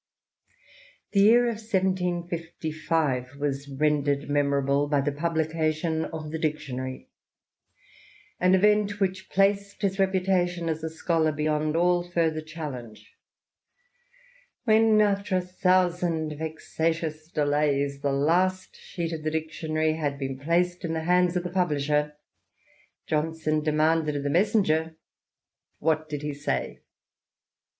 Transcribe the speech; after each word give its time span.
The 1.11 1.19
year 1.19 1.45
1755 1.45 3.35
was 3.39 3.69
rendered 3.69 4.27
memorable 4.31 4.87
by 4.87 4.99
the 4.99 5.11
publica 5.11 5.71
tion 5.71 6.05
of 6.05 6.31
the 6.31 6.39
Dictionary— 6.39 7.07
an 8.39 8.55
event 8.55 8.99
which 8.99 9.29
placed 9.29 9.83
his 9.83 9.99
reputation 9.99 10.69
as 10.69 10.83
a 10.83 10.89
scholar 10.89 11.31
beyond 11.31 11.75
all 11.75 12.01
further 12.01 12.41
challenge* 12.41 13.15
When, 14.63 14.99
after 15.01 15.37
a 15.37 15.41
thousand 15.41 16.35
vexatious 16.35 17.27
delays, 17.29 18.01
the 18.01 18.11
last 18.11 18.75
sheet 18.77 19.13
of 19.13 19.21
the 19.21 19.29
Dictionary 19.29 19.93
had 19.93 20.17
been 20.17 20.39
placed 20.39 20.83
in 20.83 20.93
the 20.93 21.03
hands 21.03 21.35
of 21.37 21.43
the 21.43 21.51
publisher, 21.51 22.15
Johnson 23.05 23.61
demanded 23.61 24.15
of 24.15 24.23
the 24.23 24.31
messenger," 24.31 24.95
What 25.79 26.09
did 26.09 26.23
he 26.23 26.33
say 26.33 26.79